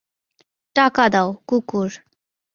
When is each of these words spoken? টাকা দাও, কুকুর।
টাকা 0.75 1.05
দাও, 1.09 1.29
কুকুর। 1.47 1.89